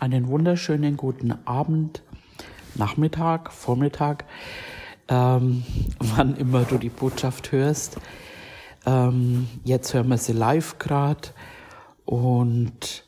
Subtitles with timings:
[0.00, 2.02] einen wunderschönen guten Abend,
[2.74, 4.24] Nachmittag, Vormittag,
[5.08, 5.64] ähm,
[5.98, 7.98] wann immer du die Botschaft hörst.
[8.86, 11.28] Ähm, jetzt hören wir sie live gerade
[12.04, 13.04] und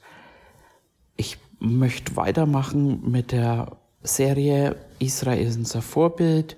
[1.17, 6.57] ich möchte weitermachen mit der Serie Israel ist unser Vorbild.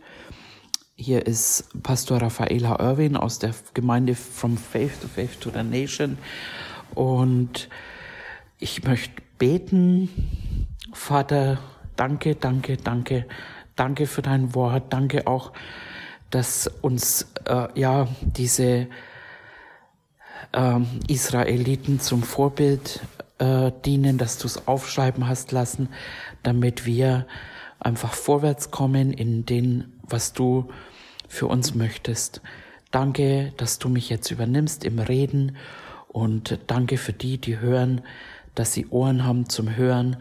[0.94, 6.18] Hier ist Pastor Raffaela Irwin aus der Gemeinde From Faith to Faith to the Nation
[6.94, 7.68] und
[8.62, 10.08] ich möchte beten.
[10.92, 11.58] Vater,
[11.96, 13.26] danke, danke, danke,
[13.74, 14.92] danke für dein Wort.
[14.92, 15.52] Danke auch,
[16.30, 18.86] dass uns äh, ja diese
[20.52, 23.00] äh, Israeliten zum Vorbild
[23.38, 25.88] äh, dienen, dass du es aufschreiben hast lassen,
[26.44, 27.26] damit wir
[27.80, 30.68] einfach vorwärts kommen in dem, was du
[31.26, 32.40] für uns möchtest.
[32.92, 35.56] Danke, dass du mich jetzt übernimmst im Reden
[36.08, 38.02] und danke für die, die hören,
[38.54, 40.16] dass sie Ohren haben zum Hören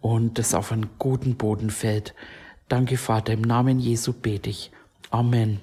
[0.00, 2.14] und es auf einen guten Boden fällt.
[2.68, 4.70] Danke, Vater, im Namen Jesu bete ich.
[5.10, 5.60] Amen.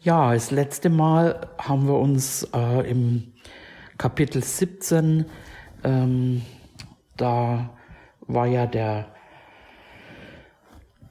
[0.00, 3.32] Ja, das letzte Mal haben wir uns äh, im
[3.96, 5.24] Kapitel 17,
[5.84, 6.42] ähm,
[7.16, 7.70] da
[8.26, 9.06] war ja der,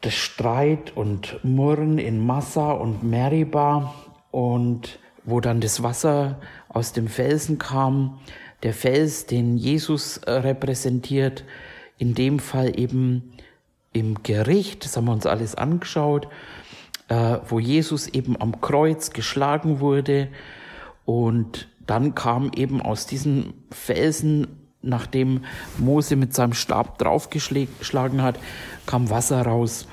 [0.04, 3.94] der Streit und Murren in Massa und Meribah
[4.32, 8.20] und wo dann das Wasser aus dem Felsen kam,
[8.64, 11.44] der Fels, den Jesus äh, repräsentiert,
[11.98, 13.34] in dem Fall eben
[13.92, 16.28] im Gericht, das haben wir uns alles angeschaut,
[17.10, 20.30] äh, wo Jesus eben am Kreuz geschlagen wurde.
[21.06, 24.48] Und dann kam eben aus diesem Felsen,
[24.82, 25.44] nachdem
[25.78, 28.40] Mose mit seinem Stab draufgeschlagen hat,
[28.86, 29.88] kam Wasser raus.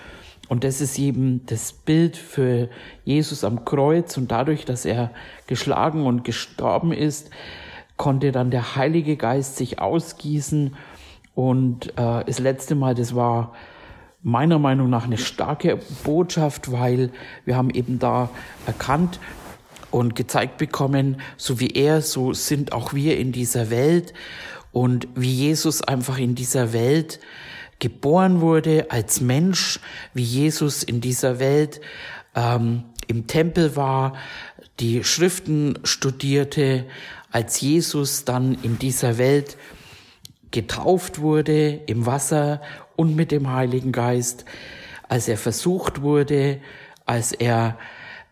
[0.48, 2.70] Und das ist eben das Bild für
[3.04, 4.16] Jesus am Kreuz.
[4.16, 5.12] Und dadurch, dass er
[5.46, 7.30] geschlagen und gestorben ist,
[8.00, 10.74] konnte dann der Heilige Geist sich ausgießen.
[11.34, 13.52] Und äh, das letzte Mal, das war
[14.22, 17.10] meiner Meinung nach eine starke Botschaft, weil
[17.44, 18.30] wir haben eben da
[18.64, 19.20] erkannt
[19.90, 24.14] und gezeigt bekommen, so wie er, so sind auch wir in dieser Welt
[24.72, 27.20] und wie Jesus einfach in dieser Welt
[27.80, 29.78] geboren wurde als Mensch,
[30.14, 31.82] wie Jesus in dieser Welt
[32.34, 34.14] ähm, im Tempel war,
[34.78, 36.86] die Schriften studierte,
[37.30, 39.56] als Jesus dann in dieser Welt
[40.50, 42.60] getauft wurde im Wasser
[42.96, 44.44] und mit dem Heiligen Geist,
[45.08, 46.60] als er versucht wurde,
[47.06, 47.78] als er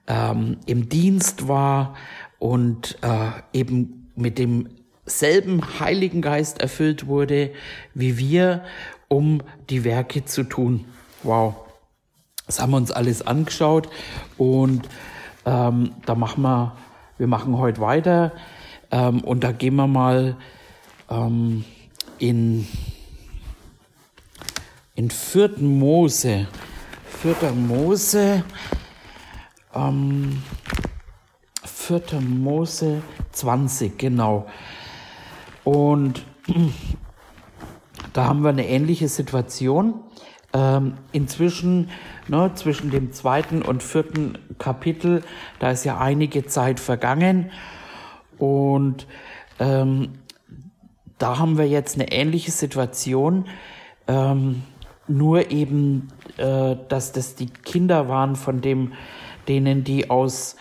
[0.07, 1.95] ähm, im Dienst war
[2.39, 7.53] und äh, eben mit demselben Heiligen Geist erfüllt wurde
[7.95, 8.65] wie wir,
[9.09, 10.85] um die Werke zu tun.
[11.23, 11.55] Wow.
[12.47, 13.89] Das haben wir uns alles angeschaut
[14.39, 14.89] und
[15.45, 16.77] ähm, da machen wir,
[17.19, 18.33] wir machen heute weiter
[18.91, 20.37] ähm, und da gehen wir mal
[21.11, 21.65] ähm,
[22.19, 22.67] in,
[24.95, 25.59] in 4.
[25.59, 26.47] Mose.
[27.23, 27.53] 4.
[27.53, 28.45] Mose.
[29.75, 30.43] Ähm,
[31.65, 32.21] 4.
[32.21, 34.47] Mose 20, genau.
[35.65, 36.25] Und
[38.13, 39.95] da haben wir eine ähnliche Situation.
[40.55, 41.91] Ähm, inzwischen,
[42.27, 45.23] ne, zwischen dem zweiten und vierten Kapitel,
[45.59, 47.51] da ist ja einige Zeit vergangen.
[48.39, 49.07] Und
[49.59, 50.11] ähm,
[51.19, 53.47] da haben wir jetzt eine ähnliche Situation,
[54.07, 54.63] ähm,
[55.09, 58.93] nur eben, äh, dass das die Kinder waren von dem,
[59.49, 60.57] denen, die aus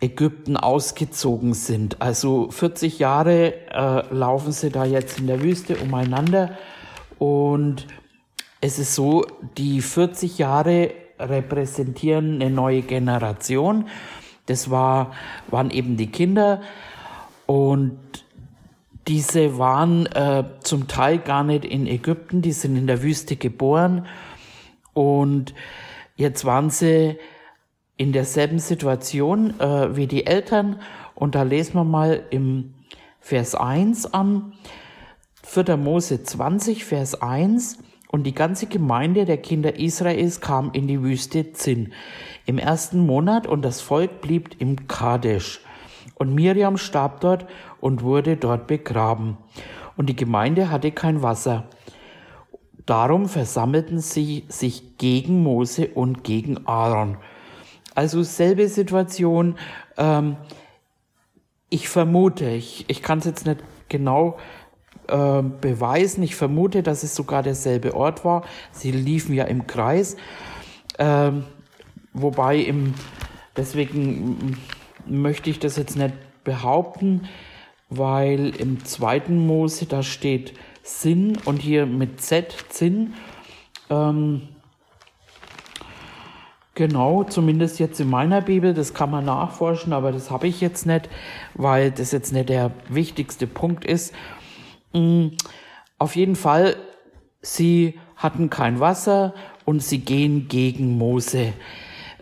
[0.00, 2.00] Ägypten ausgezogen sind.
[2.00, 6.56] Also 40 Jahre äh, laufen sie da jetzt in der Wüste umeinander
[7.18, 7.86] und
[8.62, 9.26] es ist so,
[9.58, 13.88] die 40 Jahre repräsentieren eine neue Generation
[14.50, 15.12] das war,
[15.48, 16.60] waren eben die Kinder.
[17.46, 17.98] Und
[19.06, 24.06] diese waren äh, zum Teil gar nicht in Ägypten, die sind in der Wüste geboren.
[24.92, 25.54] Und
[26.16, 27.16] jetzt waren sie
[27.96, 30.80] in derselben Situation äh, wie die Eltern.
[31.14, 32.74] Und da lesen wir mal im
[33.20, 34.54] Vers 1 an,
[35.42, 35.76] 4.
[35.76, 37.78] Mose 20, Vers 1,
[38.10, 41.92] und die ganze Gemeinde der Kinder Israels kam in die Wüste Zinn
[42.50, 45.60] im ersten Monat und das Volk blieb im Kadesh.
[46.16, 47.46] Und Miriam starb dort
[47.80, 49.38] und wurde dort begraben.
[49.96, 51.68] Und die Gemeinde hatte kein Wasser.
[52.86, 57.18] Darum versammelten sie sich gegen Mose und gegen Aaron.
[57.94, 59.54] Also selbe Situation.
[59.96, 60.36] Ähm,
[61.68, 64.38] ich vermute, ich, ich kann es jetzt nicht genau
[65.06, 68.42] äh, beweisen, ich vermute, dass es sogar derselbe Ort war.
[68.72, 70.16] Sie liefen ja im Kreis.
[70.98, 71.44] Ähm,
[72.12, 72.94] Wobei im,
[73.56, 74.56] deswegen
[75.06, 76.14] möchte ich das jetzt nicht
[76.44, 77.28] behaupten,
[77.88, 83.14] weil im zweiten Mose, da steht Sinn und hier mit Z, Zinn.
[83.90, 84.48] Ähm,
[86.74, 90.86] genau, zumindest jetzt in meiner Bibel, das kann man nachforschen, aber das habe ich jetzt
[90.86, 91.08] nicht,
[91.54, 94.14] weil das jetzt nicht der wichtigste Punkt ist.
[94.92, 95.36] Mhm.
[95.98, 96.76] Auf jeden Fall,
[97.42, 99.34] sie hatten kein Wasser
[99.64, 101.52] und sie gehen gegen Mose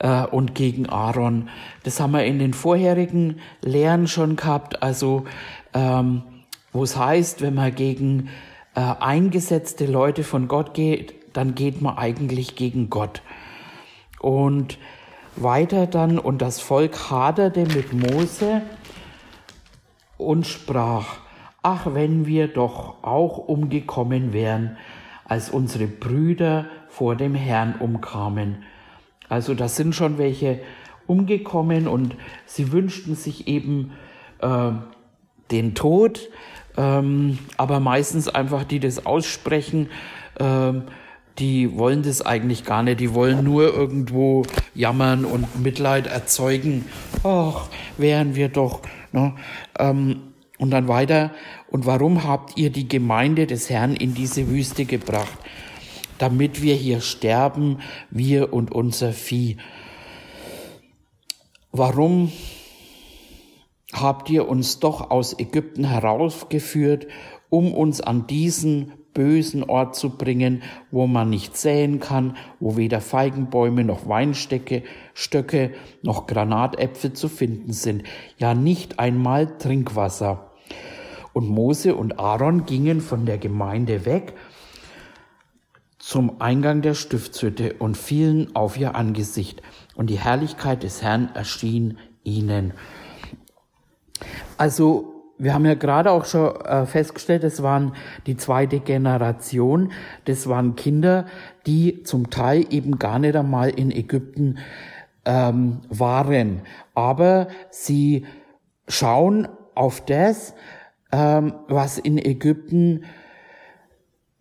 [0.01, 1.49] äh, und gegen Aaron.
[1.85, 5.25] Das haben wir in den vorherigen Lehren schon gehabt, also
[5.75, 6.23] ähm,
[6.73, 8.29] wo es heißt, wenn man gegen
[8.75, 13.23] äh, eingesetzte Leute von Gott geht, dann geht man eigentlich gegen Gott.
[14.21, 14.79] Und
[15.37, 18.63] weiter dann, und das Volk haderte mit Mose
[20.17, 21.19] und sprach,
[21.63, 24.77] ach, wenn wir doch auch umgekommen wären,
[25.25, 28.65] als unsere Brüder vor dem Herrn umkamen.
[29.29, 30.61] Also da sind schon welche
[31.07, 32.17] umgekommen und
[32.47, 33.93] sie wünschten sich eben
[34.41, 34.71] äh,
[35.51, 36.29] den Tod,
[36.77, 39.89] ähm, aber meistens einfach die das aussprechen,
[40.39, 40.73] äh,
[41.39, 44.43] die wollen das eigentlich gar nicht, die wollen nur irgendwo
[44.75, 46.85] jammern und Mitleid erzeugen.
[47.23, 48.81] Ach, wären wir doch.
[49.13, 49.35] Ne?
[49.79, 50.21] Ähm,
[50.59, 51.31] und dann weiter,
[51.71, 55.39] und warum habt ihr die Gemeinde des Herrn in diese Wüste gebracht?
[56.19, 57.79] Damit wir hier sterben,
[58.11, 59.57] wir und unser Vieh.
[61.73, 62.33] Warum
[63.93, 67.07] habt ihr uns doch aus Ägypten herausgeführt,
[67.51, 73.01] um uns an diesen bösen Ort zu bringen, wo man nicht säen kann, wo weder
[73.01, 74.85] Feigenbäume noch Weinstöcke,
[75.15, 75.73] Stöcke
[76.03, 78.05] noch Granatäpfel zu finden sind,
[78.37, 80.53] ja nicht einmal Trinkwasser.
[81.33, 84.35] Und Mose und Aaron gingen von der Gemeinde weg
[85.99, 89.63] zum Eingang der Stiftshütte und fielen auf ihr Angesicht.
[89.95, 92.73] Und die Herrlichkeit des Herrn erschien ihnen.
[94.57, 97.93] Also wir haben ja gerade auch schon äh, festgestellt, es waren
[98.27, 99.93] die zweite Generation,
[100.25, 101.27] das waren Kinder,
[101.67, 104.59] die zum Teil eben gar nicht einmal in Ägypten
[105.25, 106.63] ähm, waren.
[106.95, 108.27] Aber sie
[108.89, 110.55] schauen auf das,
[111.13, 113.05] ähm, was in Ägypten,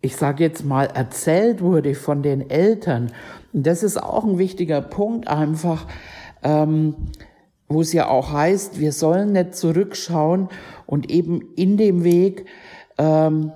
[0.00, 3.12] ich sage jetzt mal, erzählt wurde von den Eltern.
[3.52, 5.86] Und das ist auch ein wichtiger Punkt einfach,
[6.42, 6.94] ähm,
[7.68, 10.48] wo es ja auch heißt, wir sollen nicht zurückschauen
[10.86, 12.46] und eben in dem Weg
[12.96, 13.52] ähm,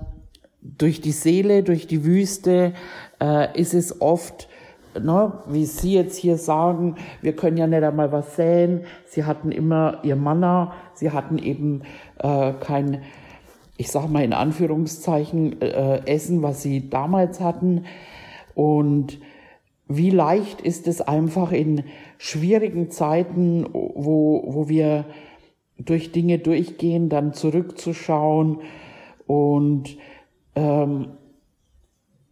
[0.61, 2.73] durch die Seele, durch die Wüste
[3.21, 4.47] äh, ist es oft
[4.99, 8.85] ne, wie Sie jetzt hier sagen, wir können ja nicht einmal was säen.
[9.05, 11.81] Sie hatten immer ihr Manna, sie hatten eben
[12.19, 13.01] äh, kein,
[13.83, 17.83] ich sag mal in Anführungszeichen, äh, Essen, was sie damals hatten.
[18.55, 19.19] Und
[19.89, 21.83] wie leicht ist es einfach in
[22.17, 25.03] schwierigen Zeiten, wo, wo wir
[25.77, 28.59] durch Dinge durchgehen, dann zurückzuschauen
[29.27, 29.97] und
[30.55, 31.17] ähm,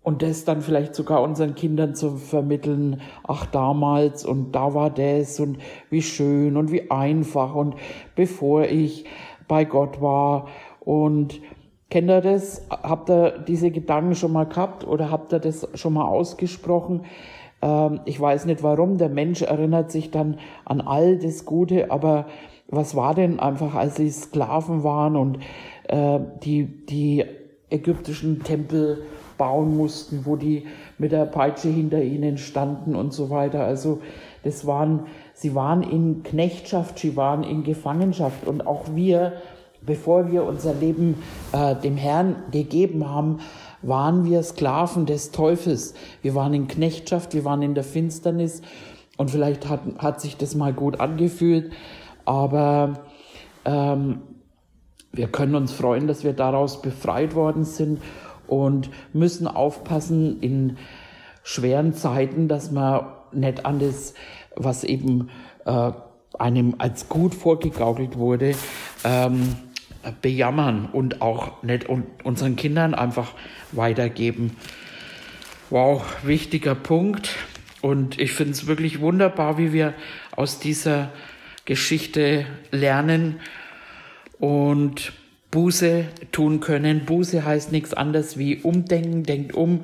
[0.04, 5.40] und das dann vielleicht sogar unseren Kindern zu vermitteln, ach damals und da war das
[5.42, 5.58] und
[5.90, 7.76] wie schön und wie einfach und
[8.16, 9.06] bevor ich
[9.50, 10.48] bei Gott war
[10.84, 11.40] und
[11.90, 12.66] kennt ihr das?
[12.70, 17.06] Habt ihr diese Gedanken schon mal gehabt oder habt ihr das schon mal ausgesprochen?
[17.62, 22.26] Ähm, ich weiß nicht warum, der Mensch erinnert sich dann an all das Gute, aber
[22.68, 25.40] was war denn einfach, als sie Sklaven waren und
[25.88, 27.26] äh, die, die
[27.70, 29.04] ägyptischen Tempel
[29.38, 30.66] bauen mussten, wo die
[30.98, 33.64] mit der Peitsche hinter ihnen standen und so weiter.
[33.64, 34.02] Also
[34.44, 39.34] das waren, sie waren in Knechtschaft, sie waren in Gefangenschaft und auch wir,
[39.86, 41.22] bevor wir unser Leben
[41.52, 43.40] äh, dem Herrn gegeben haben,
[43.82, 45.94] waren wir Sklaven des Teufels.
[46.22, 48.62] Wir waren in Knechtschaft, wir waren in der Finsternis
[49.18, 51.72] und vielleicht hat, hat sich das mal gut angefühlt,
[52.26, 53.02] aber
[53.66, 54.22] ähm,
[55.12, 58.02] wir können uns freuen, dass wir daraus befreit worden sind
[58.48, 60.78] und müssen aufpassen in
[61.44, 64.14] schweren Zeiten, dass man nicht an das,
[64.56, 65.30] was eben
[65.66, 65.92] äh,
[66.38, 68.54] einem als gut vorgegaukelt wurde,
[69.04, 69.56] ähm,
[70.22, 73.34] bejammern und auch nicht un unseren Kindern einfach
[73.72, 74.56] weitergeben.
[75.70, 77.36] Wow, wichtiger Punkt.
[77.82, 79.94] Und ich finde es wirklich wunderbar, wie wir
[80.36, 81.12] aus dieser
[81.66, 83.40] Geschichte lernen
[84.40, 85.14] und
[85.52, 87.06] Buße tun können.
[87.06, 89.84] Buße heißt nichts anderes wie umdenken, denkt um,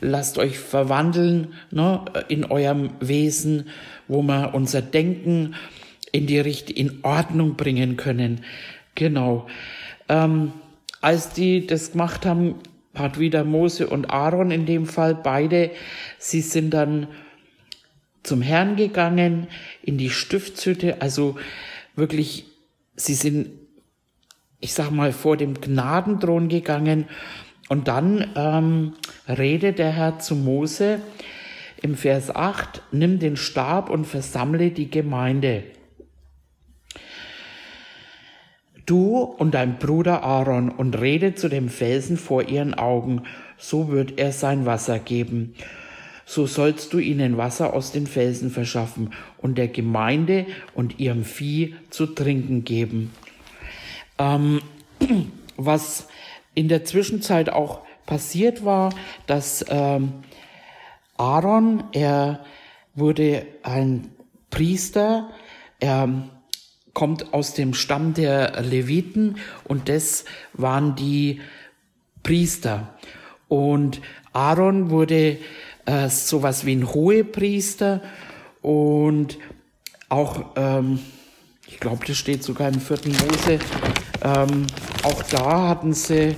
[0.00, 3.68] lasst euch verwandeln ne, in eurem Wesen,
[4.06, 5.54] wo wir unser Denken
[6.12, 8.42] in die Richt in Ordnung bringen können.
[8.94, 9.46] Genau.
[10.08, 10.52] Ähm,
[11.00, 12.56] als die das gemacht haben,
[12.94, 15.70] hat wieder Mose und Aaron in dem Fall beide,
[16.18, 17.06] sie sind dann
[18.22, 19.46] zum Herrn gegangen
[19.82, 21.36] in die Stiftshütte, also
[21.94, 22.44] wirklich,
[22.96, 23.60] sie sind
[24.60, 27.06] ich sag mal, vor dem Gnadenthron gegangen
[27.68, 28.94] und dann ähm,
[29.26, 31.00] redet der Herr zu Mose
[31.82, 35.64] im Vers 8, nimm den Stab und versammle die Gemeinde.
[38.90, 43.22] Du und dein Bruder Aaron und rede zu dem Felsen vor ihren Augen,
[43.56, 45.54] so wird er sein Wasser geben.
[46.26, 50.44] So sollst du ihnen Wasser aus den Felsen verschaffen und der Gemeinde
[50.74, 53.14] und ihrem Vieh zu trinken geben.
[54.18, 54.60] Ähm,
[55.56, 56.08] was
[56.54, 58.92] in der Zwischenzeit auch passiert war,
[59.28, 60.14] dass ähm,
[61.16, 62.44] Aaron, er
[62.96, 64.10] wurde ein
[64.50, 65.30] Priester,
[65.78, 66.08] er
[66.94, 71.40] kommt aus dem Stamm der Leviten und das waren die
[72.22, 72.94] Priester.
[73.48, 74.00] Und
[74.32, 75.38] Aaron wurde
[75.86, 78.02] äh, sowas wie ein Hohepriester
[78.62, 79.38] und
[80.08, 81.00] auch, ähm,
[81.66, 83.58] ich glaube, das steht sogar im vierten Mose,
[84.22, 84.66] ähm,
[85.02, 86.36] auch da hatten sie,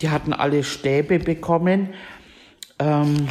[0.00, 1.94] die hatten alle Stäbe bekommen.
[2.78, 3.28] Ähm,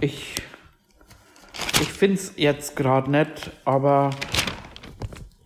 [0.00, 0.34] ich
[1.96, 4.10] finde es jetzt gerade nicht, aber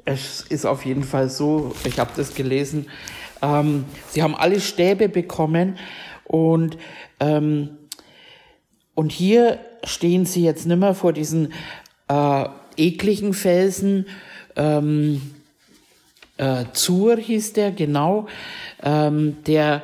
[0.05, 2.87] es ist auf jeden Fall so, ich habe das gelesen,
[3.43, 5.79] ähm, sie haben alle Stäbe bekommen
[6.25, 6.79] und,
[7.21, 7.71] ähm,
[8.95, 11.53] und hier stehen sie jetzt nimmer vor diesen
[12.09, 12.45] äh,
[12.77, 14.07] ekligen Felsen,
[14.57, 15.21] ähm,
[16.39, 18.29] äh, Zur hieß der, genau,
[18.83, 19.83] ähm, der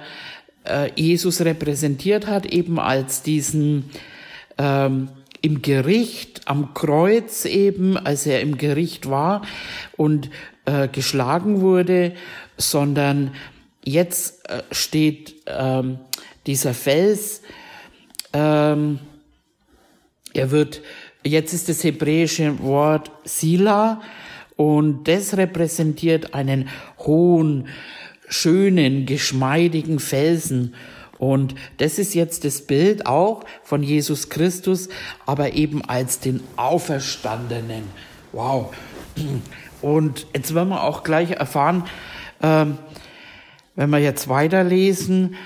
[0.65, 3.91] äh, Jesus repräsentiert hat, eben als diesen
[4.57, 5.09] ähm,
[5.45, 9.43] im Gericht, am Kreuz eben, als er im Gericht war
[9.97, 10.31] und
[10.65, 12.15] äh, geschlagen wurde,
[12.57, 13.35] sondern
[13.85, 15.99] jetzt äh, steht ähm,
[16.47, 17.43] dieser Fels,
[18.33, 19.01] ähm,
[20.33, 20.81] er wird,
[21.23, 24.01] jetzt ist das hebräische Wort Sila,
[24.57, 27.69] und das repräsentiert einen hohen,
[28.29, 30.75] schönen, geschmeidigen Felsen.
[31.19, 34.89] Und das ist jetzt das Bild auch von Jesus Christus,
[35.27, 37.85] aber eben als den Auferstandenen.
[38.33, 38.75] Wow.
[39.83, 41.85] Und jetzt werden wir auch gleich erfahren,
[42.43, 42.79] ähm,
[43.77, 45.37] wenn wir jetzt weiterlesen,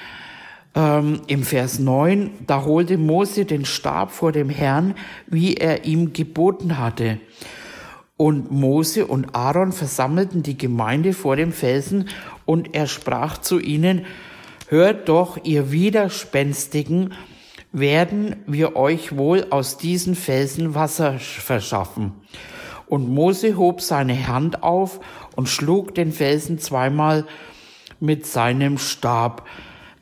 [0.74, 4.94] ähm, im Vers 9, da holte Mose den Stab vor dem Herrn,
[5.26, 7.18] wie er ihm geboten hatte.
[8.16, 12.08] Und Mose und Aaron versammelten die Gemeinde vor dem Felsen
[12.46, 14.06] und er sprach zu ihnen,
[14.70, 17.14] Hört doch, ihr Widerspenstigen,
[17.72, 22.12] werden wir euch wohl aus diesen Felsen Wasser verschaffen.
[22.86, 25.00] Und Mose hob seine Hand auf
[25.36, 27.26] und schlug den Felsen zweimal
[27.98, 29.46] mit seinem Stab.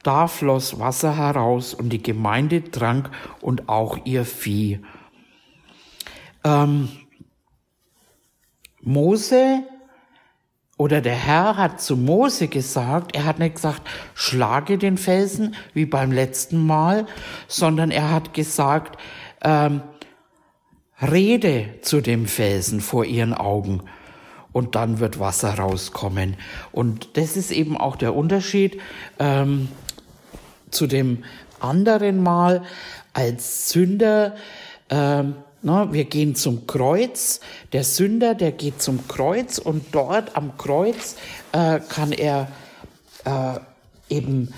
[0.02, 4.80] Da floss Wasser heraus und die Gemeinde trank und auch ihr Vieh.
[6.42, 6.88] Ähm,
[8.82, 9.62] Mose
[10.78, 13.82] oder der Herr hat zu Mose gesagt, er hat nicht gesagt,
[14.14, 17.06] schlage den Felsen wie beim letzten Mal,
[17.48, 19.00] sondern er hat gesagt,
[19.42, 19.80] ähm,
[21.00, 23.82] rede zu dem Felsen vor ihren Augen
[24.52, 26.36] und dann wird Wasser rauskommen.
[26.72, 28.80] Und das ist eben auch der Unterschied
[29.18, 29.68] ähm,
[30.70, 31.24] zu dem
[31.58, 32.62] anderen Mal
[33.14, 34.36] als Sünder.
[34.90, 37.40] Ähm, Ne, wir gehen zum Kreuz.
[37.72, 41.16] Der Sünder, der geht zum Kreuz und dort am Kreuz
[41.52, 42.48] äh, kann er
[43.24, 43.58] äh,
[44.14, 44.52] eben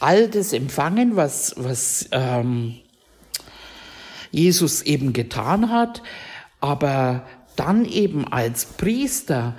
[0.00, 2.76] all das empfangen, was, was ähm,
[4.30, 6.02] Jesus eben getan hat.
[6.60, 7.24] Aber
[7.56, 9.54] dann eben als Priester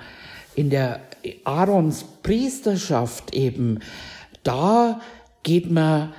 [0.54, 1.00] in der
[1.44, 3.80] Aarons Priesterschaft eben,
[4.42, 5.00] da
[5.42, 6.12] geht man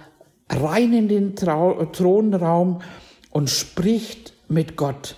[0.50, 2.82] rein in den Trau Thronraum
[3.30, 5.16] und spricht mit Gott.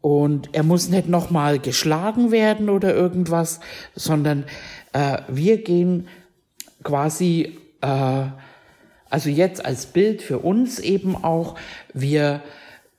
[0.00, 3.60] Und er muss nicht nochmal geschlagen werden oder irgendwas,
[3.94, 4.44] sondern
[4.92, 6.08] äh, wir gehen
[6.82, 8.24] quasi, äh,
[9.08, 11.54] also jetzt als Bild für uns eben auch,
[11.94, 12.42] wir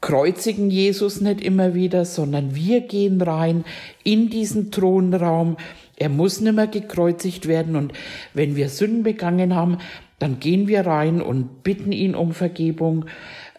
[0.02, 3.66] kreuzigen Jesus nicht immer wieder, sondern wir gehen rein
[4.04, 5.58] in diesen Thronraum.
[5.98, 7.94] Er muss nicht mehr gekreuzigt werden und
[8.34, 9.78] wenn wir Sünden begangen haben,
[10.18, 13.06] dann gehen wir rein und bitten ihn um Vergebung.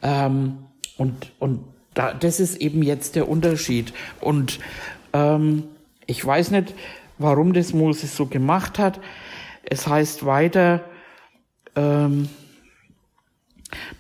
[0.02, 0.65] Ähm,
[0.96, 1.60] und, und
[1.94, 3.92] da, das ist eben jetzt der Unterschied.
[4.20, 4.60] Und
[5.12, 5.64] ähm,
[6.06, 6.74] ich weiß nicht,
[7.18, 9.00] warum das Moses so gemacht hat.
[9.62, 10.84] Es heißt weiter,
[11.74, 12.28] ähm,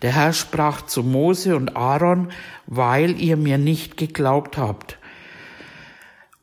[0.02, 2.30] der Herr sprach zu Mose und Aaron,
[2.66, 4.98] weil ihr mir nicht geglaubt habt,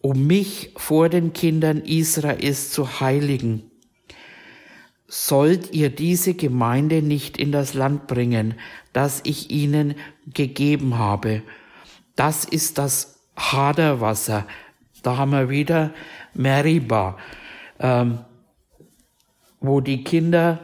[0.02, 3.72] um mich vor den Kindern Israels zu heiligen
[5.14, 8.56] sollt ihr diese Gemeinde nicht in das Land bringen,
[8.94, 9.94] das ich ihnen
[10.26, 11.44] gegeben habe.
[12.16, 14.48] Das ist das Haderwasser.
[15.04, 15.92] Da haben wir wieder
[16.34, 17.18] Meriba.
[17.80, 18.20] Ähm,
[19.60, 20.62] wo die Kinder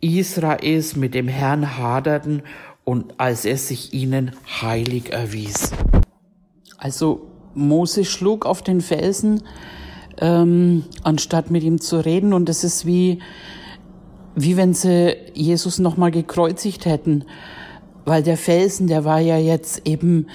[0.00, 2.42] Israels mit dem Herrn haderten
[2.84, 5.72] und als er sich ihnen heilig erwies.
[6.76, 9.42] Also Mose schlug auf den Felsen,
[10.20, 12.32] ähm, anstatt mit ihm zu reden.
[12.32, 13.20] Und es ist wie,
[14.34, 17.24] wie wenn sie Jesus nochmal gekreuzigt hätten.
[18.04, 20.28] Weil der Felsen, der war ja jetzt eben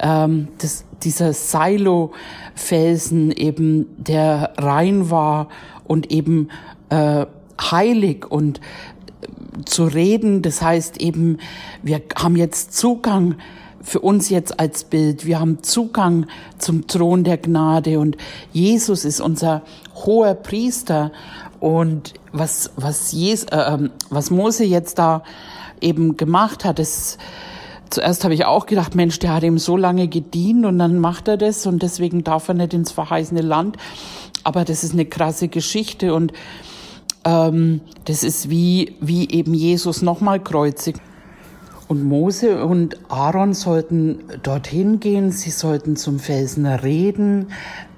[0.00, 5.48] ähm, das, dieser Silo-Felsen, eben der rein war
[5.84, 6.48] und eben
[6.90, 7.26] äh,
[7.60, 8.60] heilig und
[9.64, 10.42] zu reden.
[10.42, 11.38] Das heißt eben,
[11.82, 13.36] wir haben jetzt Zugang
[13.84, 15.26] für uns jetzt als Bild.
[15.26, 16.26] Wir haben Zugang
[16.58, 18.16] zum Thron der Gnade und
[18.52, 19.62] Jesus ist unser
[19.94, 21.12] hoher Priester.
[21.60, 25.22] Und was, was, Jesus, äh, ähm, was Mose jetzt da
[25.80, 27.18] eben gemacht hat, ist,
[27.90, 31.28] zuerst habe ich auch gedacht, Mensch, der hat ihm so lange gedient und dann macht
[31.28, 33.76] er das und deswegen darf er nicht ins verheißene Land.
[34.44, 36.32] Aber das ist eine krasse Geschichte und
[37.24, 41.00] ähm, das ist wie, wie eben Jesus nochmal kreuzigt.
[41.86, 47.48] Und Mose und Aaron sollten dorthin gehen, sie sollten zum Felsen reden.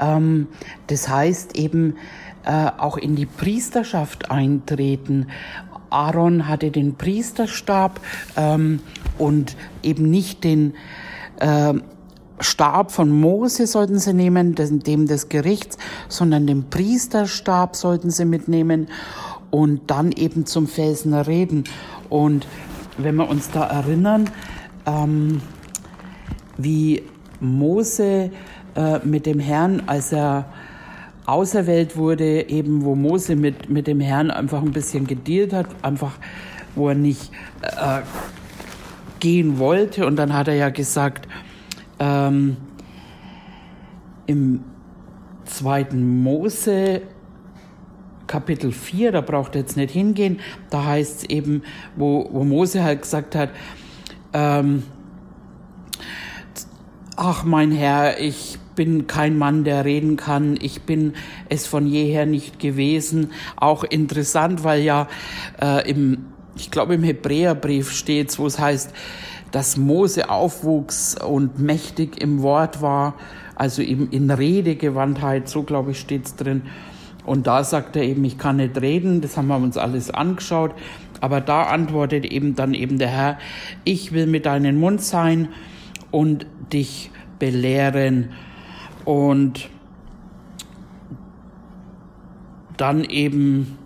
[0.00, 0.48] Ähm,
[0.88, 1.96] das heißt eben
[2.44, 5.28] äh, auch in die Priesterschaft eintreten.
[5.90, 8.00] Aaron hatte den Priesterstab
[8.36, 8.80] ähm,
[9.18, 10.74] und eben nicht den
[11.38, 11.74] äh,
[12.40, 15.78] Stab von Mose sollten sie nehmen, dem des Gerichts,
[16.08, 18.88] sondern den Priesterstab sollten sie mitnehmen
[19.50, 21.64] und dann eben zum Felsen reden.
[22.10, 22.46] Und
[22.98, 24.30] wenn wir uns da erinnern,
[24.86, 25.40] ähm,
[26.56, 27.02] wie
[27.40, 28.30] Mose
[28.74, 30.46] äh, mit dem Herrn, als er
[31.26, 36.12] auserwählt wurde, eben wo Mose mit, mit dem Herrn einfach ein bisschen gedealt hat, einfach
[36.74, 37.30] wo er nicht
[37.62, 38.00] äh,
[39.18, 40.06] gehen wollte.
[40.06, 41.26] Und dann hat er ja gesagt,
[41.98, 42.56] ähm,
[44.26, 44.62] im
[45.44, 47.02] zweiten Mose
[48.26, 50.40] Kapitel 4, da braucht er jetzt nicht hingehen,
[50.71, 51.62] da heißt es eben,
[51.97, 53.50] wo, wo Mose halt gesagt hat,
[54.32, 54.82] ähm,
[57.17, 61.15] ach mein Herr, ich bin kein Mann, der reden kann, ich bin
[61.49, 63.32] es von jeher nicht gewesen.
[63.56, 65.08] Auch interessant, weil ja
[65.60, 68.93] äh, im, ich glaube im Hebräerbrief steht, wo es heißt,
[69.50, 73.15] dass Mose aufwuchs und mächtig im Wort war,
[73.54, 76.62] also eben in Redegewandtheit, so glaube ich steht's drin.
[77.26, 80.75] Und da sagt er eben, ich kann nicht reden, das haben wir uns alles angeschaut.
[81.21, 83.39] Aber da antwortet eben dann eben der Herr,
[83.84, 85.49] ich will mit deinem Mund sein
[86.10, 88.30] und dich belehren.
[89.04, 89.69] Und
[92.76, 93.78] dann eben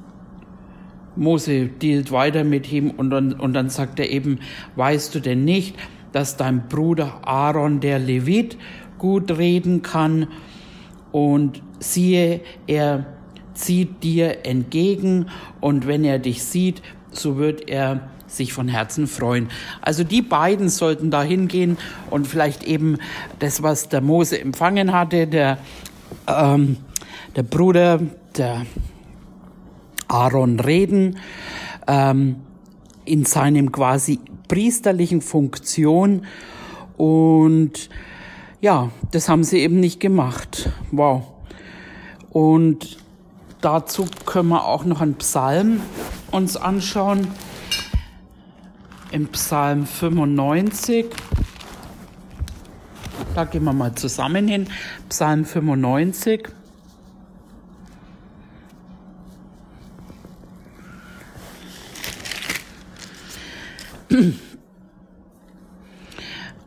[1.17, 4.41] Mose dealt weiter mit ihm und dann, und dann sagt er eben,
[4.77, 5.77] weißt du denn nicht,
[6.13, 8.57] dass dein Bruder Aaron, der Levit,
[8.99, 10.27] gut reden kann?
[11.13, 13.07] Und siehe, er
[13.61, 15.27] zieht dir entgegen
[15.61, 19.49] und wenn er dich sieht, so wird er sich von Herzen freuen.
[19.83, 21.77] Also die beiden sollten da hingehen
[22.11, 22.99] und vielleicht eben
[23.39, 25.59] das, was der Mose empfangen hatte, der,
[26.27, 26.77] ähm,
[27.37, 28.01] der Bruder,
[28.37, 28.67] der
[30.09, 31.19] Aaron reden,
[31.87, 32.37] ähm,
[33.05, 36.25] in seinem quasi priesterlichen Funktion
[36.97, 37.89] und
[38.61, 40.71] ja, das haben sie eben nicht gemacht.
[40.93, 41.23] Wow.
[42.31, 42.99] Und
[43.61, 45.83] Dazu können wir auch noch einen Psalm
[46.31, 47.29] uns anschauen.
[49.11, 51.07] Im Psalm 95.
[53.35, 54.69] Da gehen wir mal zusammen hin.
[55.09, 56.49] Psalm 95.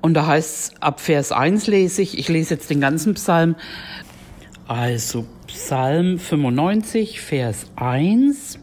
[0.01, 3.55] Und da heißt es, ab Vers 1 lese ich, ich lese jetzt den ganzen Psalm.
[4.67, 8.57] Also Psalm 95, Vers 1.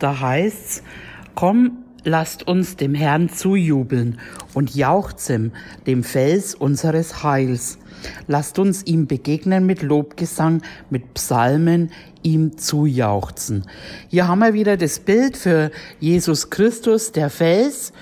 [0.00, 0.82] Da heißt's,
[1.36, 4.18] komm, lasst uns dem Herrn zujubeln
[4.54, 5.52] und jauchzen
[5.86, 7.78] dem Fels unseres Heils.
[8.26, 11.92] Lasst uns ihm begegnen mit Lobgesang, mit Psalmen,
[12.24, 13.64] ihm zujauchzen.
[14.08, 17.92] Hier haben wir wieder das Bild für Jesus Christus, der Fels.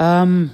[0.00, 0.50] Ähm,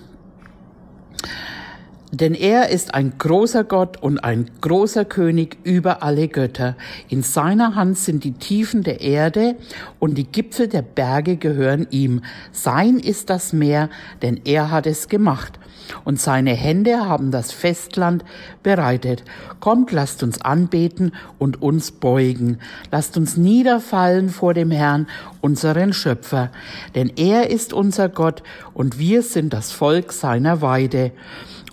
[2.13, 6.77] denn er ist ein großer Gott und ein großer König über alle Götter.
[7.09, 9.57] In seiner Hand sind die Tiefen der Erde
[9.99, 12.23] und die Gipfel der Berge gehören ihm.
[12.53, 13.91] Sein ist das Meer,
[14.23, 15.59] denn er hat es gemacht.
[16.05, 18.25] Und seine Hände haben das Festland
[18.63, 19.25] bereitet.
[19.59, 22.59] Kommt, lasst uns anbeten und uns beugen.
[22.93, 25.09] Lasst uns niederfallen vor dem Herrn,
[25.41, 26.51] unseren Schöpfer.
[26.95, 28.43] Denn er ist unser Gott
[28.73, 31.13] und wir sind das Volk seiner Weide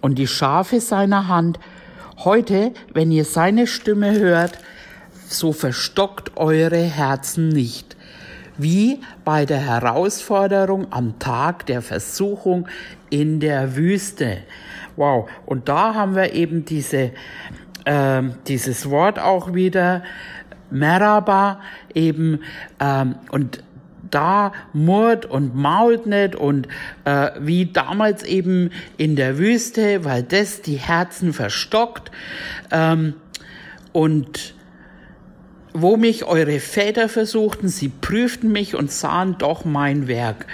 [0.02, 1.60] und die Schafe seiner Hand.
[2.24, 4.60] Heute, wenn ihr seine Stimme hört,
[5.28, 7.96] so verstockt eure Herzen nicht,
[8.58, 12.68] wie bei der Herausforderung am Tag der Versuchung
[13.10, 14.40] in der Wüste.
[14.96, 17.12] Wow, und da haben wir eben diese,
[17.86, 20.04] äh, dieses Wort auch wieder,
[20.70, 21.62] Meraba,
[21.94, 22.42] eben,
[22.80, 23.64] ähm, und
[24.12, 26.68] da murrt und mault nicht und
[27.06, 32.12] äh, wie damals eben in der Wüste, weil das die Herzen verstockt.
[32.72, 33.16] Ähm,
[33.94, 34.54] und
[35.74, 40.46] wo mich eure Väter versuchten, sie prüften mich und sahen doch mein Werk.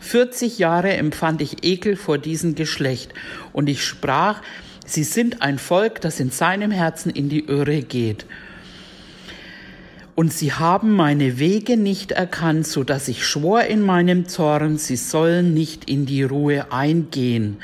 [0.00, 3.12] 40 Jahre empfand ich Ekel vor diesem Geschlecht
[3.52, 4.42] und ich sprach,
[4.84, 8.26] sie sind ein Volk, das in seinem Herzen in die Irre geht
[10.16, 14.96] und sie haben meine Wege nicht erkannt, so dass ich schwor in meinem Zorn, sie
[14.96, 17.58] sollen nicht in die Ruhe eingehen.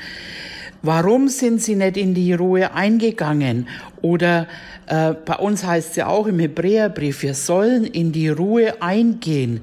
[0.83, 3.69] Warum sind sie nicht in die Ruhe eingegangen?
[4.03, 4.49] Oder
[4.87, 9.63] äh, bei uns heißt es ja auch im Hebräerbrief, wir sollen in die Ruhe eingehen.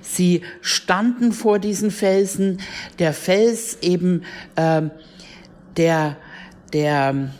[0.00, 2.60] Sie standen vor diesen Felsen,
[2.98, 4.22] der Fels eben
[4.56, 4.82] äh,
[5.76, 6.16] der
[6.72, 7.30] der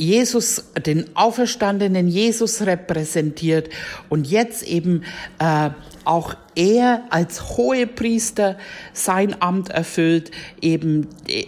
[0.00, 3.68] Jesus, den auferstandenen Jesus repräsentiert
[4.08, 5.04] und jetzt eben
[5.38, 5.70] äh,
[6.10, 8.58] auch er als Hohepriester
[8.92, 11.06] sein Amt erfüllt, eben,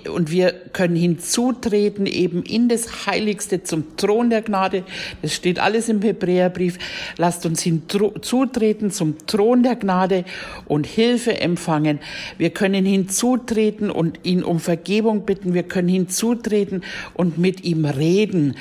[0.09, 4.85] und wir können hinzutreten eben in das Heiligste zum Thron der Gnade.
[5.21, 6.79] Das steht alles im Hebräerbrief.
[7.19, 10.25] Lasst uns hinzutreten zum Thron der Gnade
[10.67, 11.99] und Hilfe empfangen.
[12.39, 15.55] Wir können hinzutreten und ihn um Vergebung bitten.
[15.55, 18.55] Wir können hinzutreten und mit ihm reden.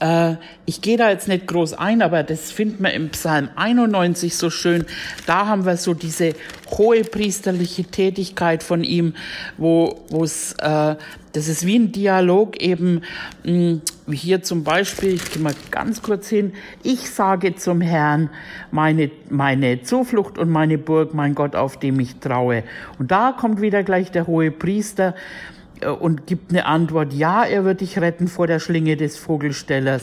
[0.00, 4.36] Äh, ich gehe da jetzt nicht groß ein, aber das findet man im Psalm 91
[4.36, 4.84] so schön.
[5.26, 6.34] Da haben wir so diese
[6.70, 9.14] hohe priesterliche Tätigkeit von ihm,
[9.56, 10.96] wo es, äh,
[11.32, 13.02] das ist wie ein Dialog eben,
[13.44, 17.82] mh, hm, wie hier zum Beispiel, ich gehe mal ganz kurz hin, ich sage zum
[17.82, 18.30] Herrn,
[18.70, 22.64] meine, meine Zuflucht und meine Burg, mein Gott, auf dem ich traue.
[22.98, 25.14] Und da kommt wieder gleich der hohe Priester,
[25.86, 30.02] und gibt eine Antwort, ja, er wird dich retten vor der Schlinge des Vogelstellers.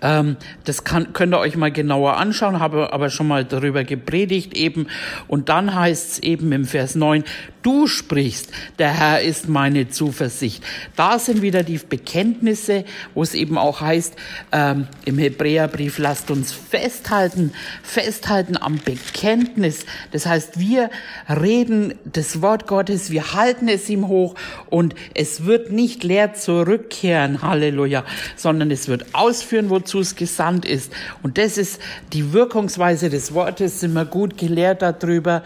[0.00, 4.54] Ähm, das kann, könnt ihr euch mal genauer anschauen, habe aber schon mal darüber gepredigt
[4.54, 4.86] eben.
[5.28, 7.24] Und dann heißt es eben im Vers 9,
[7.62, 10.64] du sprichst, der Herr ist meine Zuversicht.
[10.96, 14.14] Da sind wieder die Bekenntnisse, wo es eben auch heißt,
[14.52, 19.86] ähm, im Hebräerbrief, lasst uns festhalten, festhalten am Bekenntnis.
[20.10, 20.90] Das heißt, wir
[21.28, 24.34] reden das Wort Gottes, wir halten es ihm hoch
[24.68, 28.04] und es wird nicht leer zurückkehren, Halleluja,
[28.36, 30.92] sondern es wird ausführen, wozu es gesandt ist.
[31.22, 31.80] Und das ist
[32.12, 35.42] die Wirkungsweise des Wortes, sind wir gut gelehrt darüber.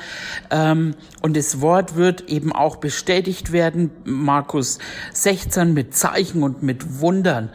[0.51, 4.79] Ähm, und das Wort wird eben auch bestätigt werden, Markus
[5.13, 7.51] 16 mit Zeichen und mit Wundern.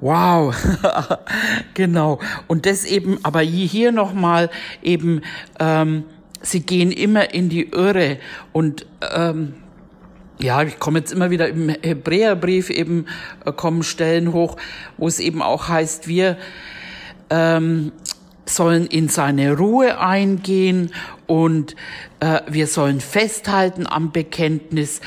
[0.00, 0.54] Wow,
[1.74, 2.18] genau.
[2.46, 4.50] Und das eben, aber hier nochmal
[4.82, 5.22] eben,
[5.58, 6.04] ähm,
[6.42, 8.18] sie gehen immer in die Irre
[8.52, 9.54] und ähm,
[10.38, 13.06] ja, ich komme jetzt immer wieder im Hebräerbrief eben
[13.44, 14.56] äh, kommen Stellen hoch,
[14.96, 16.36] wo es eben auch heißt, wir
[17.30, 17.92] ähm,
[18.44, 20.92] sollen in seine Ruhe eingehen
[21.26, 21.74] und
[22.20, 25.00] äh, wir sollen festhalten am Bekenntnis.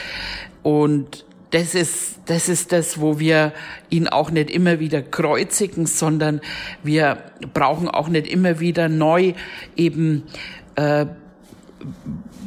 [0.64, 3.54] Und das ist, das ist das, wo wir
[3.90, 6.42] ihn auch nicht immer wieder kreuzigen, sondern
[6.84, 7.18] wir
[7.54, 9.34] brauchen auch nicht immer wieder neu
[9.76, 10.24] eben
[10.76, 11.06] äh,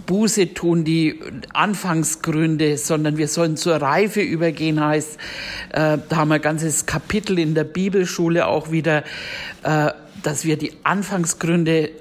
[0.06, 1.18] Buße tun, die
[1.52, 5.18] Anfangsgründe, sondern wir sollen zur Reife übergehen, heißt,
[5.70, 9.04] äh, da haben wir ein ganzes Kapitel in der Bibelschule auch wieder,
[9.62, 9.90] äh,
[10.22, 11.92] dass wir die Anfangsgründe äh,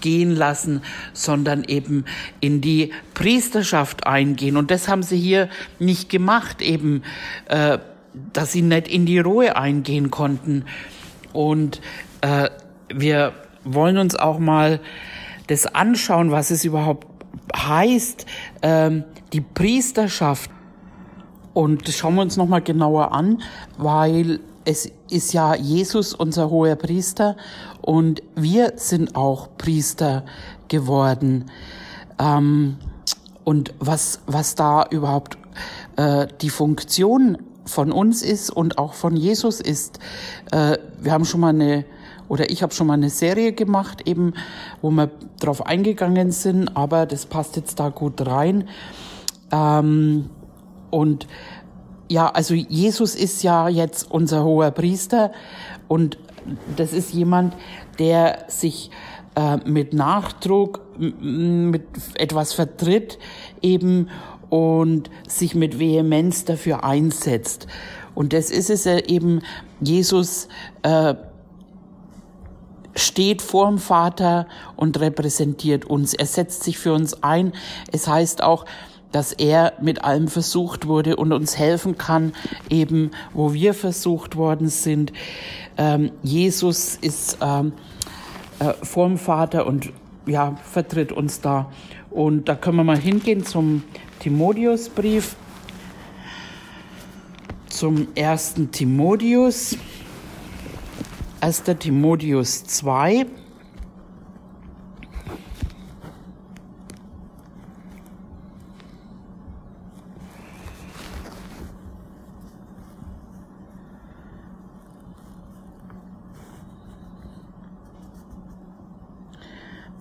[0.00, 2.04] gehen lassen, sondern eben
[2.40, 4.56] in die Priesterschaft eingehen.
[4.56, 7.02] Und das haben sie hier nicht gemacht, eben,
[7.48, 7.78] äh,
[8.32, 10.64] dass sie nicht in die Ruhe eingehen konnten.
[11.32, 11.80] Und
[12.22, 12.48] äh,
[12.92, 14.80] wir wollen uns auch mal
[15.48, 17.15] das anschauen, was es überhaupt
[17.54, 18.26] heißt,
[18.62, 20.50] ähm, die Priesterschaft.
[21.54, 23.42] Und das schauen wir uns nochmal genauer an,
[23.78, 27.36] weil es ist ja Jesus unser hoher Priester
[27.80, 30.24] und wir sind auch Priester
[30.68, 31.46] geworden.
[32.18, 32.76] Ähm,
[33.44, 35.38] und was, was da überhaupt
[35.96, 39.98] äh, die Funktion von uns ist und auch von Jesus ist.
[40.52, 41.84] Äh, wir haben schon mal eine
[42.28, 44.34] oder ich habe schon mal eine Serie gemacht, eben,
[44.82, 45.10] wo wir
[45.40, 48.68] drauf eingegangen sind, aber das passt jetzt da gut rein.
[49.52, 50.30] Ähm,
[50.90, 51.26] und
[52.08, 55.32] ja, also Jesus ist ja jetzt unser hoher Priester
[55.88, 56.18] und
[56.76, 57.56] das ist jemand,
[57.98, 58.90] der sich
[59.34, 61.82] äh, mit Nachdruck mit
[62.14, 63.18] etwas vertritt
[63.60, 64.08] eben
[64.48, 67.66] und sich mit Vehemenz dafür einsetzt.
[68.14, 69.42] Und das ist es eben,
[69.80, 70.48] Jesus
[70.82, 71.14] äh,
[72.96, 76.14] steht vor dem Vater und repräsentiert uns.
[76.14, 77.52] Er setzt sich für uns ein.
[77.92, 78.64] Es heißt auch,
[79.12, 82.32] dass er mit allem versucht wurde und uns helfen kann,
[82.68, 85.12] eben wo wir versucht worden sind.
[85.78, 87.72] Ähm, Jesus ist ähm,
[88.58, 89.92] äh, vorm Vater und
[90.26, 91.70] ja, vertritt uns da.
[92.10, 93.84] Und da können wir mal hingehen zum
[94.20, 95.36] Timotheusbrief,
[97.68, 99.76] zum ersten Timotheus,
[101.40, 101.62] 1.
[101.78, 103.26] Timotheus 2.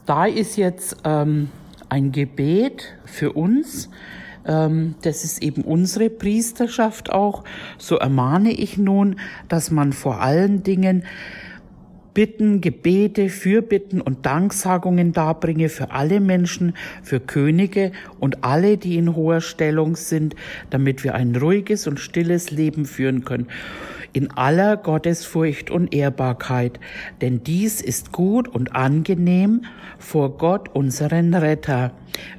[0.06, 1.50] da ist jetzt ähm,
[1.90, 3.90] ein Gebet für uns.
[4.46, 7.44] Ähm, das ist eben unsere Priesterschaft auch.
[7.78, 11.04] So ermahne ich nun, dass man vor allen Dingen
[12.16, 16.74] Bitten, Gebete, Fürbitten und Danksagungen darbringe für alle Menschen,
[17.04, 20.34] für Könige und alle, die in hoher Stellung sind,
[20.70, 23.48] damit wir ein ruhiges und stilles Leben führen können.
[24.14, 26.80] In aller Gottesfurcht und Ehrbarkeit,
[27.20, 29.66] denn dies ist gut und angenehm
[30.00, 31.92] vor Gott, unseren Retter,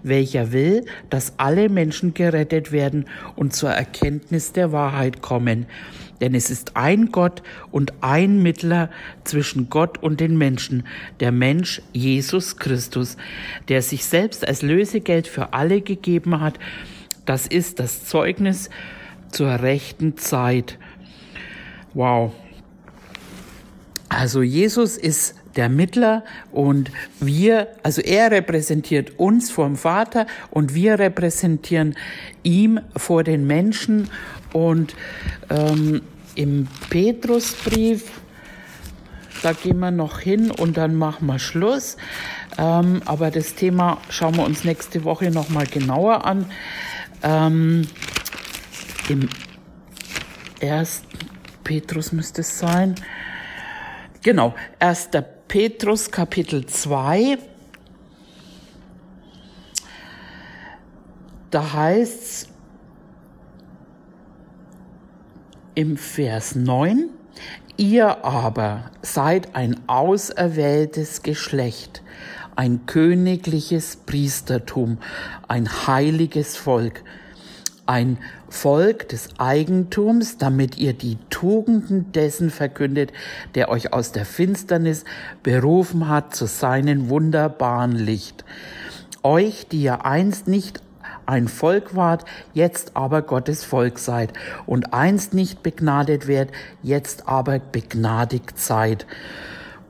[0.03, 5.67] welcher will, dass alle Menschen gerettet werden und zur Erkenntnis der Wahrheit kommen.
[6.21, 8.91] Denn es ist ein Gott und ein Mittler
[9.25, 10.85] zwischen Gott und den Menschen,
[11.21, 13.17] der Mensch Jesus Christus,
[13.69, 16.59] der sich selbst als Lösegeld für alle gegeben hat.
[17.25, 18.71] Das ist das Zeugnis
[19.31, 20.79] zur rechten Zeit.
[21.95, 22.33] Wow.
[24.09, 26.91] Also Jesus ist der Mittler und
[27.21, 31.95] wir, also er repräsentiert uns vor dem Vater und wir repräsentieren
[32.43, 34.11] ihm vor den Menschen
[34.53, 34.95] und
[35.51, 36.03] ähm,
[36.35, 38.05] im Petrusbrief,
[39.43, 41.97] da gehen wir noch hin und dann machen wir Schluss.
[42.59, 46.47] Ähm, aber das Thema schauen wir uns nächste Woche nochmal genauer an.
[47.23, 47.87] Ähm,
[49.09, 49.29] Im
[50.61, 51.07] ersten
[51.65, 52.95] Petrus müsste es sein.
[54.23, 55.11] Genau, 1.
[55.49, 57.39] Petrus Kapitel 2.
[61.51, 62.49] Da heißt es
[65.77, 67.11] im Vers 9,
[67.77, 72.03] ihr aber seid ein auserwähltes Geschlecht,
[72.57, 74.99] ein königliches Priestertum,
[75.47, 77.05] ein heiliges Volk,
[77.85, 83.13] ein Volk des Eigentums, damit ihr die Tugenden dessen verkündet,
[83.55, 85.05] der euch aus der Finsternis
[85.43, 88.45] berufen hat zu seinem wunderbaren Licht.
[89.23, 90.81] Euch, die ihr einst nicht
[91.27, 94.33] ein Volk wart, jetzt aber Gottes Volk seid
[94.65, 99.07] und einst nicht begnadet werdet, jetzt aber begnadigt seid.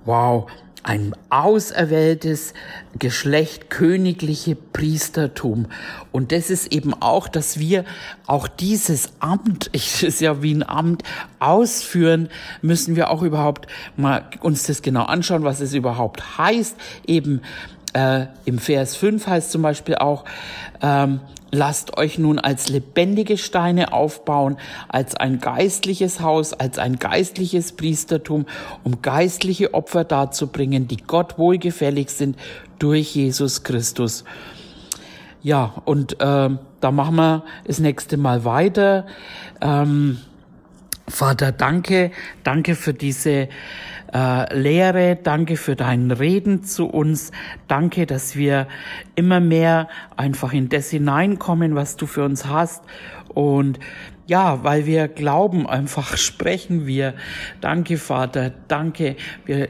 [0.06, 0.48] Wow,
[0.86, 2.54] ein auserwähltes
[2.96, 5.66] Geschlecht, königliche Priestertum.
[6.12, 7.84] Und das ist eben auch, dass wir
[8.26, 11.02] auch dieses Amt, ich ist ja wie ein Amt,
[11.40, 12.28] ausführen,
[12.62, 16.76] müssen wir auch überhaupt mal uns das genau anschauen, was es überhaupt heißt.
[17.06, 17.42] Eben
[17.92, 20.24] äh, im Vers 5 heißt zum Beispiel auch,
[20.82, 21.20] ähm,
[21.56, 28.44] Lasst euch nun als lebendige Steine aufbauen, als ein geistliches Haus, als ein geistliches Priestertum,
[28.84, 32.36] um geistliche Opfer darzubringen, die Gott wohlgefällig sind
[32.78, 34.24] durch Jesus Christus.
[35.42, 39.06] Ja, und äh, da machen wir das nächste Mal weiter.
[39.62, 40.18] Ähm,
[41.08, 42.10] Vater, danke,
[42.42, 43.48] danke für diese
[44.12, 47.30] äh, Lehre, danke für dein Reden zu uns,
[47.68, 48.66] danke, dass wir
[49.14, 52.82] immer mehr einfach in das hineinkommen, was du für uns hast.
[53.28, 53.78] Und
[54.26, 57.14] ja, weil wir glauben, einfach sprechen wir.
[57.60, 59.16] Danke, Vater, danke.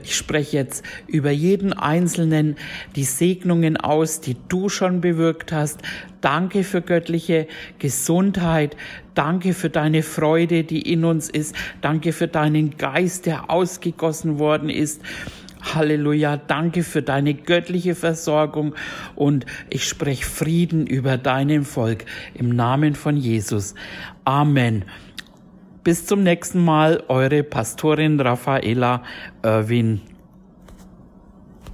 [0.03, 2.57] Ich spreche jetzt über jeden Einzelnen
[2.95, 5.81] die Segnungen aus, die du schon bewirkt hast.
[6.21, 7.47] Danke für göttliche
[7.79, 8.77] Gesundheit.
[9.15, 11.55] Danke für deine Freude, die in uns ist.
[11.83, 15.03] Danke für deinen Geist, der ausgegossen worden ist.
[15.75, 18.75] Halleluja, danke für deine göttliche Versorgung
[19.15, 23.75] und ich spreche Frieden über deinem Volk im Namen von Jesus.
[24.25, 24.85] Amen.
[25.85, 29.03] Bis zum nächsten Mal, eure Pastorin Raffaela
[29.43, 30.01] Irwin.